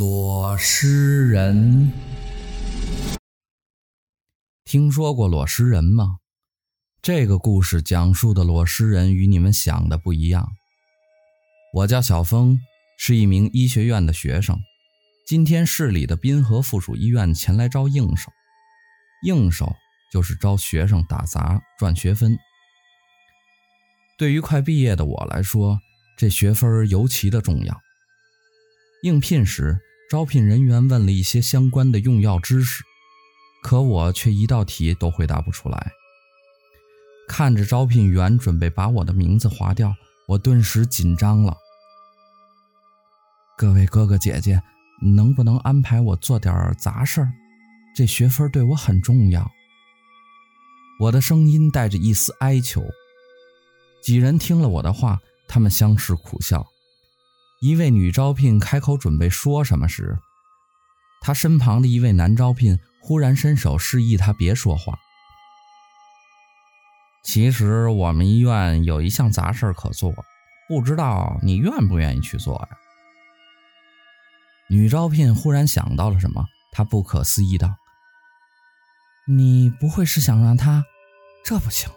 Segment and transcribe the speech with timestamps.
[0.00, 1.92] 裸尸人，
[4.64, 6.20] 听说过裸尸人吗？
[7.02, 10.48] 这个故事讲述的裸尸人与你们想的不一样。
[11.74, 12.58] 我叫小峰，
[12.96, 14.58] 是一名医学院的学生。
[15.26, 18.32] 今天市里的滨河附属医院前来招应手，
[19.26, 19.70] 应手
[20.10, 22.38] 就是招学生打杂赚学分。
[24.16, 25.78] 对于快毕业的我来说，
[26.16, 27.78] 这学分尤其的重要。
[29.02, 29.78] 应聘时，
[30.10, 32.82] 招聘人员问了一些相关的用药知识，
[33.62, 35.92] 可我却一道题都回答不出来。
[37.28, 39.94] 看着招聘员准备把我的名字划掉，
[40.26, 41.56] 我顿时紧张了。
[43.56, 44.60] 各位哥哥姐姐，
[45.00, 47.32] 能不能安排我做点杂事儿？
[47.94, 49.48] 这学分对我很重要。
[50.98, 52.82] 我的声音带着一丝哀求。
[54.02, 56.66] 几人听了我的话，他们相视苦笑。
[57.60, 60.18] 一位女招聘开口准备说什么时，
[61.20, 64.98] 她身旁的一位男招聘忽然伸手示意她别说话。
[67.22, 70.10] 其实我们医院有一项杂事可做，
[70.70, 72.68] 不知道你愿不愿意去做呀？
[74.70, 77.76] 女招聘忽然想到了什么，她不可思议道
[79.28, 80.82] ：“你不会是想让他……
[81.44, 81.90] 这不行。”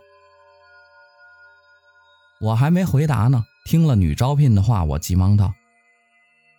[2.42, 5.53] 我还没回答呢，听了女招聘的话，我急忙道：“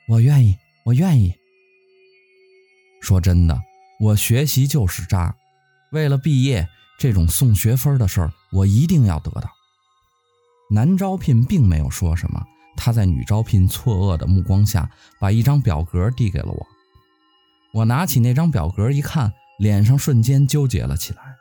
[0.09, 1.35] 我愿意，我愿意。”
[3.03, 3.61] 说真的，
[4.01, 5.37] 我学习就是渣，
[5.93, 6.67] 为了毕业，
[6.99, 9.51] 这种送学分的事儿，我一定要得到。
[10.71, 12.43] 男招聘并没有说什么。
[12.77, 16.67] 他在女招聘错愕的目光下，把一张表格递给了我。
[17.73, 21.37] 我拿起那张表格一看，脸上瞬间纠结了起来。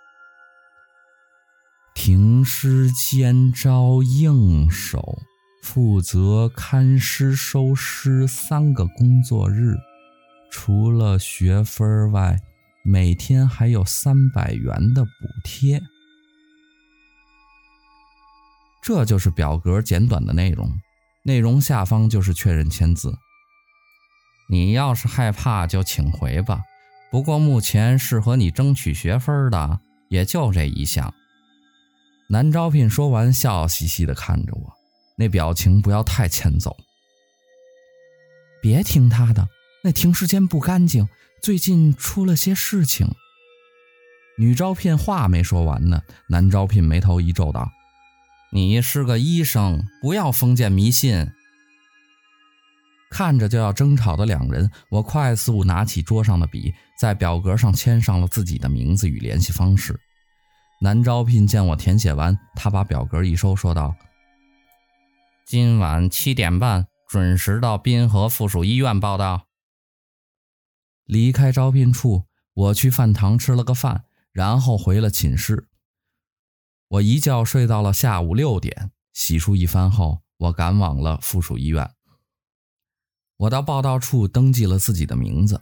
[1.96, 5.18] 停尸间招应手，
[5.64, 9.78] 负责看尸收尸三个工作日，
[10.52, 12.38] 除了学分外，
[12.84, 15.10] 每天还有三百元的补
[15.44, 15.82] 贴。
[18.84, 20.70] 这就是表格简短的内容。
[21.24, 23.18] 内容下方就是确认签字。
[24.50, 26.60] 你要是害怕，就请回吧。
[27.10, 31.14] 不过目前适合你争取学分的也就这一项。
[32.30, 34.74] 男招聘说完，笑嘻嘻地看着我，
[35.16, 36.76] 那表情不要太欠揍。
[38.62, 39.48] 别听他的，
[39.84, 41.08] 那停尸间不干净，
[41.42, 43.08] 最近出了些事情。
[44.38, 47.70] 女招聘话没说完呢，男招聘眉头一皱道。
[48.52, 51.30] 你是个医生，不要封建迷信。
[53.12, 60.00] 看着就要争吵的两人，我快速拿起桌上的笔，在表格上签上了自己的名字与联系方式。
[60.82, 63.96] 男招聘见我填写完，他把表格一收，说道
[65.46, 69.48] ：“今晚七点半准时到滨河附属医院报到。”
[71.06, 72.24] 离开招聘处，
[72.54, 75.68] 我去饭堂吃了个饭，然后回了寝室。
[76.88, 81.92] 我一觉睡到了下午六点，洗漱一番后，我赶往了附属医院。
[83.38, 85.62] 我到报到处登记了自己的名字，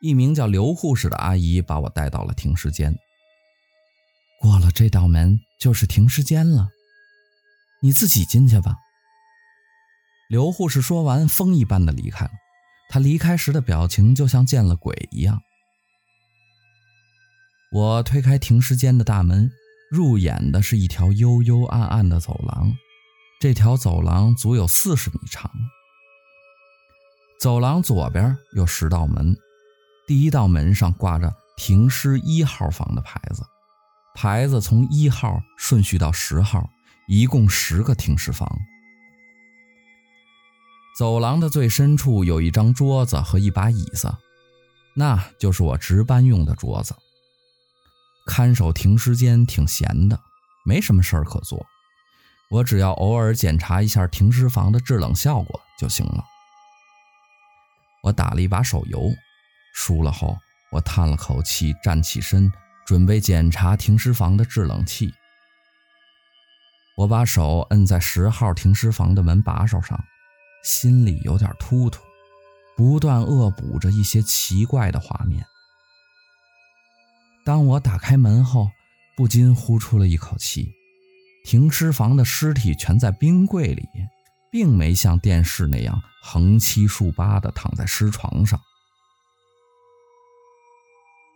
[0.00, 2.96] 一名叫刘护士的阿姨把我带到了停尸间。
[4.40, 6.68] 过了这道门就是停尸间了，
[7.82, 8.76] 你自己进去吧。
[10.28, 12.32] 刘护士说完，风一般的离开了。
[12.88, 15.42] 她离开时的表情就像见了鬼一样。
[17.72, 19.50] 我推开停尸间的大门。
[19.88, 22.72] 入眼的是一条幽幽暗暗的走廊，
[23.40, 25.48] 这条走廊足有四十米长。
[27.38, 29.36] 走廊左边有十道门，
[30.04, 33.44] 第一道门上挂着“停尸一号房”的牌子，
[34.16, 36.68] 牌子从一号顺序到十号，
[37.06, 38.50] 一共十个停尸房。
[40.96, 44.16] 走廊的最深处有一张桌子和一把椅子，
[44.94, 46.96] 那就是我值班用的桌子。
[48.26, 50.18] 看守停尸间挺闲的，
[50.64, 51.66] 没什么事儿可做。
[52.48, 56.24] 我只要偶尔检查一下停尸房的制冷效果就行了。
[58.02, 59.12] 我打了一把手游，
[59.74, 60.38] 输了后，
[60.72, 62.50] 我叹了口气，站起身，
[62.86, 65.12] 准备检查停尸房的制冷器。
[66.96, 70.02] 我把手摁在十号停尸房的门把手上，
[70.66, 72.02] 心里有点突突，
[72.76, 75.46] 不断恶补着一些奇怪的画面。
[77.44, 78.68] 当我打开门后，
[79.16, 80.68] 不禁呼出了一口气。
[81.44, 83.88] 停尸房的尸体全在冰柜里，
[84.50, 88.60] 并没像电视那样横七竖八地躺在尸床上。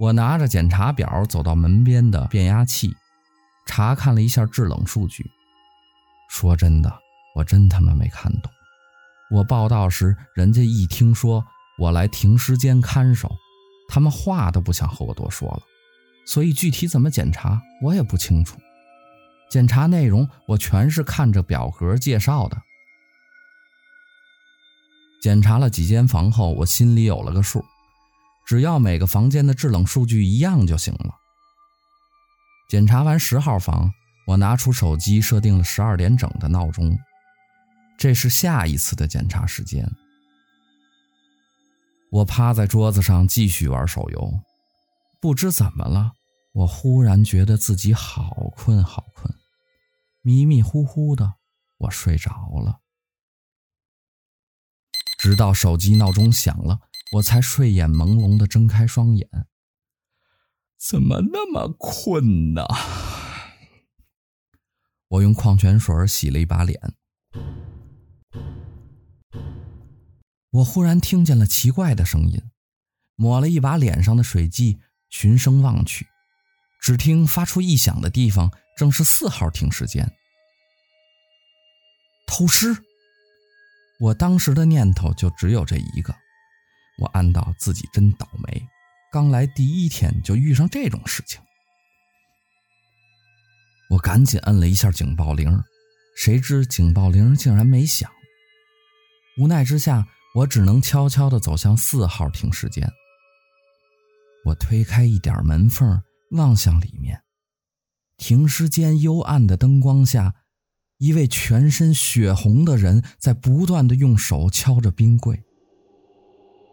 [0.01, 2.93] 我拿着检查表走到门边的变压器，
[3.65, 5.25] 查看了一下制冷数据。
[6.29, 6.93] 说真的，
[7.37, 8.51] 我真他妈没看懂。
[9.31, 11.45] 我报到时，人家一听说
[11.79, 13.31] 我来停尸间看守，
[13.89, 15.63] 他们话都不想和我多说了，
[16.27, 18.59] 所以具体怎么检查我也不清楚。
[19.49, 22.57] 检查内容我全是看着表格介绍的。
[25.23, 27.65] 检查了几间房后，我心里有了个数，
[28.47, 31.15] 只要每个房间的制冷数据一样就行了。
[32.69, 33.93] 检查完十号房，
[34.27, 36.97] 我拿出手机设定了十二点整的闹钟，
[38.01, 39.87] 这是下一次的检查时间。
[42.11, 44.41] 我趴在桌子上继续玩手游，
[45.21, 46.13] 不知怎么了，
[46.53, 49.31] 我忽然觉得自己好困好困，
[50.23, 51.35] 迷迷糊糊的，
[51.77, 52.31] 我睡着
[52.65, 52.81] 了。
[55.19, 56.81] 直到手机闹钟响了，
[57.17, 59.29] 我才睡眼朦胧地睁开双眼。
[60.79, 62.67] 怎么那么困呢？
[65.09, 66.95] 我用矿泉水洗了一把脸。
[70.51, 72.43] 我忽然听见了奇怪的声音，
[73.15, 76.07] 抹了一把脸上的水迹，循声望去，
[76.81, 80.11] 只听发出异响的地方正是四号停尸间。
[82.27, 82.77] 偷尸！
[84.01, 86.15] 我当时的念头就只有这一个，
[86.99, 88.67] 我暗道自己真倒霉，
[89.13, 91.41] 刚来第一天就遇上这种事情。
[93.91, 95.63] 我赶紧摁了一下警报铃，
[96.17, 98.11] 谁知警报铃竟然没响。
[99.37, 102.89] 无奈之下，我只能悄悄地走向四号停尸间。
[104.47, 107.21] 我推开一点门缝，望向里面，
[108.17, 110.35] 停尸间幽暗的灯光下。
[110.99, 115.43] 一位全身血红的人在不断地用手敲着冰柜，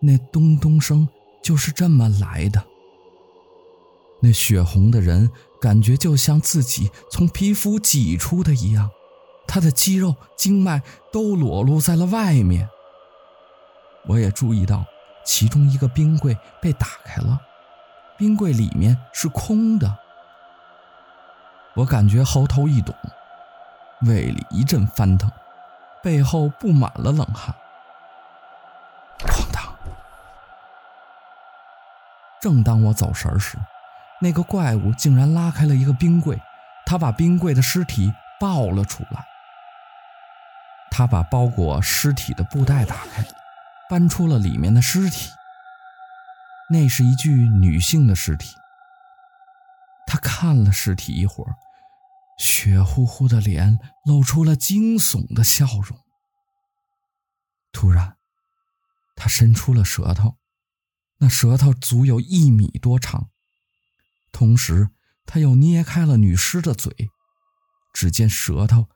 [0.01, 1.07] 那咚咚声
[1.41, 2.61] 就是这么来的。
[4.21, 5.31] 那血红的人
[5.61, 8.89] 感觉就像自己从皮肤挤出的一样，
[9.47, 10.83] 他的肌肉、经脉
[11.13, 12.67] 都裸露在了外面。
[14.07, 14.83] 我也注意到，
[15.23, 17.39] 其中一个冰柜被打开了，
[18.17, 19.97] 冰柜里面是空的。
[21.75, 22.93] 我感觉喉头一堵。
[24.01, 25.27] 胃里一阵翻腾，
[26.03, 27.53] 背后布满了冷汗。
[29.19, 29.63] 哐当！
[32.39, 33.57] 正当我走神时，
[34.21, 36.39] 那个怪物竟然拉开了一个冰柜，
[36.85, 39.25] 他把冰柜的尸体抱了出来。
[40.91, 43.23] 他把包裹尸体的布袋打开，
[43.89, 45.29] 搬出了里面的尸体。
[46.69, 48.55] 那是一具女性的尸体。
[50.05, 51.55] 他看了尸体一会儿。
[52.39, 55.97] 血乎乎的脸露出了惊悚的笑容。
[57.71, 58.17] 突然，
[59.15, 60.37] 他伸出了舌头，
[61.17, 63.29] 那舌头足有一米多长。
[64.31, 64.91] 同时，
[65.25, 67.09] 他又捏开了女尸的嘴，
[67.91, 68.87] 只见舌头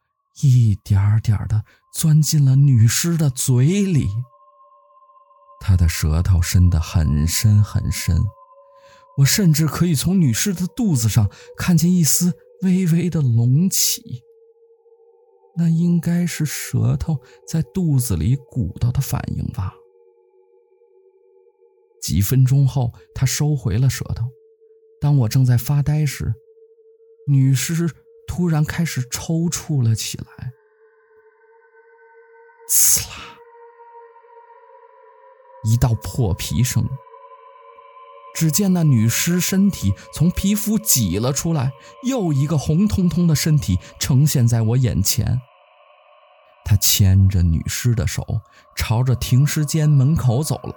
[0.44, 1.66] 一点点的
[1.96, 4.08] 钻进了女尸的嘴里。
[5.62, 8.18] 他的舌头伸得很深很深，
[9.20, 12.34] 我甚至可以从女尸的肚子上看见一丝。
[12.64, 14.22] 微微的隆起，
[15.58, 19.74] 那应该是舌头在肚子里鼓捣的反应吧。
[22.00, 24.28] 几分钟后，他收回了舌头。
[25.00, 26.36] 当我正在发呆时，
[27.26, 27.90] 女尸
[28.28, 30.54] 突然开始抽搐了起来。
[32.70, 33.31] 刺啦！
[35.72, 36.86] 一道破皮声。
[38.34, 41.72] 只见那女尸身体从皮肤挤了出来，
[42.04, 45.42] 又一个红彤彤的身体呈现在我眼前。
[46.64, 48.42] 他牵着女尸的手，
[48.76, 50.76] 朝着停尸间门口走来。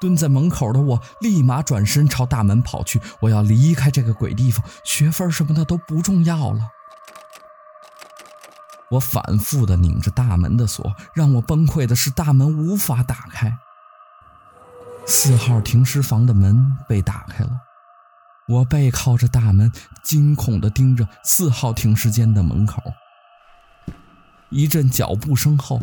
[0.00, 6.60] 蹲在门口的我立马转身朝大门跑去，我要离开这个鬼地方，学分什么的都不重要了。
[8.90, 13.56] 我反复地拧着大门的锁，让我崩溃的是大门无法打开。
[15.06, 17.50] 四号停尸房的门被打开了，
[18.48, 22.82] 我背靠着大门，惊恐地盯着四号停尸间的门口。
[24.50, 25.82] 一阵脚步声后，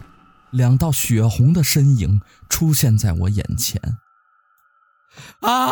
[0.51, 3.97] 两道血红的身影出现在我眼前。
[5.39, 5.69] 啊！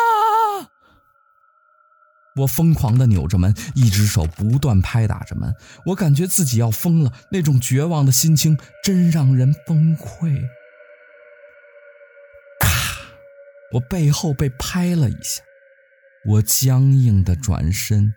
[2.36, 5.54] 我疯狂地扭着门，一只手不断拍打着门，
[5.86, 10.42] 我感觉自己要疯了，那种绝望的心情真让人崩溃。
[12.60, 12.70] 咔
[13.74, 15.44] 我背后被拍了一下，
[16.26, 18.14] 我僵硬的转身，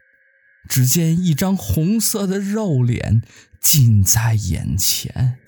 [0.69, 3.23] 只见一张红色的肉脸
[3.61, 5.39] 近在眼前。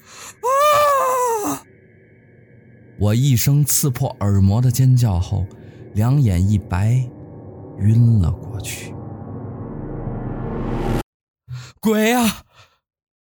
[1.47, 1.63] 啊！
[3.01, 5.47] 我一声刺破耳膜的尖叫后，
[5.95, 7.09] 两眼一白，
[7.81, 8.95] 晕了过去。
[11.81, 12.45] 鬼啊！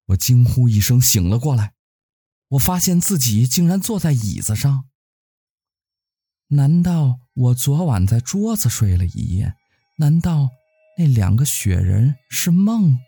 [0.06, 1.72] 我惊呼一声，醒了过来。
[2.48, 4.84] 我发现自己竟然坐在椅子上。
[6.48, 9.54] 难道我昨晚在桌子睡了一夜？
[9.96, 10.50] 难道
[10.98, 12.98] 那两个雪人是梦？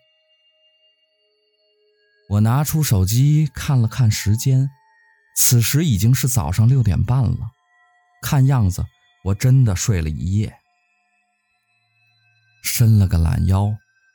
[2.31, 4.71] 我拿出手机看了看时间，
[5.37, 7.51] 此时已经是早上六点半了。
[8.23, 8.83] 看样子
[9.25, 10.57] 我真的睡了一夜。
[12.65, 13.71] 伸了个懒腰，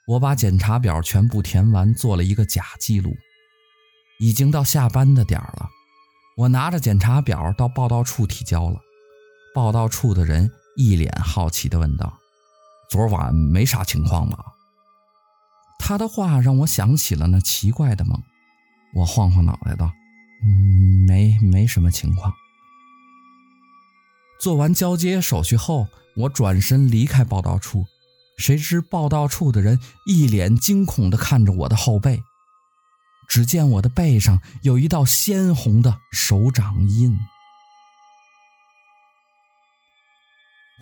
[0.06, 3.14] 我把检查表全部填完，做了一个假记录。
[4.18, 5.68] 已经到下班的点儿了，
[6.36, 8.78] 我拿着检查表到报到处提交了。
[9.54, 12.18] 报到处的人一脸好奇地问道
[12.90, 14.38] ：“昨晚没啥情况吧？”
[15.78, 18.20] 他的话让我想起了那奇怪的梦，
[18.94, 19.90] 我晃晃脑袋道
[20.44, 22.32] ：“嗯，没没什么情况。”
[24.38, 27.86] 做完交接手续后，我转身离开报到处，
[28.40, 32.22] 谁知报道处的人一脸惊恐地看着我的后背，
[33.28, 37.16] 只见我的背上有一道鲜红的手掌印。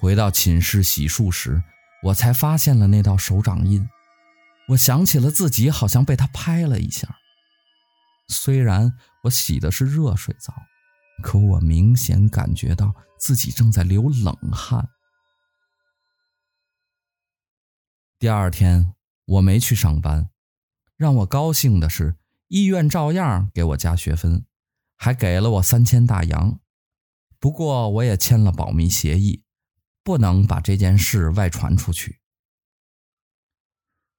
[0.00, 1.60] 回到寝室洗漱时，
[2.04, 3.86] 我才发现了那道手掌印。
[4.68, 7.08] 我想起了自己好像被他拍了一下，
[8.28, 8.92] 虽然
[9.24, 10.54] 我洗的是热水澡，
[11.24, 14.88] 可我明显感觉到自己正在流冷汗。
[18.18, 18.94] 第二天
[19.26, 20.28] 我没去上班，
[20.96, 22.16] 让我高兴的是，
[22.48, 24.44] 医院照样给我加学分，
[24.96, 26.58] 还给了我三千大洋。
[27.38, 29.44] 不过我也签了保密协议，
[30.02, 32.18] 不能把这件事外传出去。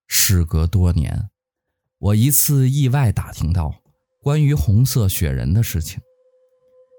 [0.08, 1.30] 事隔多年，
[1.98, 3.84] 我一次意外打听到
[4.22, 6.00] 关于红色雪人的事情。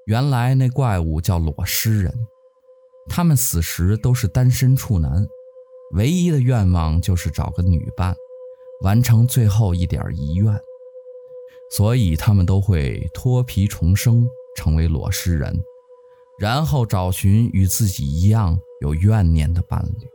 [0.05, 2.15] 原来那怪物叫裸尸人，
[3.09, 5.27] 他们死时都是单身处男，
[5.93, 8.15] 唯一的愿望就是找个女伴，
[8.83, 10.55] 完成最后一点遗愿。
[11.73, 15.63] 所以他们都会脱皮重生，成为裸尸人，
[16.39, 20.07] 然后找寻与自己一样有怨念的伴侣。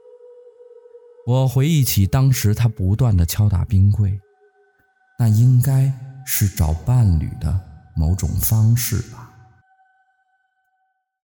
[1.25, 4.20] 我回忆起当时他不断的敲打冰柜，
[5.17, 5.91] 那应该
[6.25, 7.58] 是找伴侣的
[7.96, 9.25] 某种方式吧。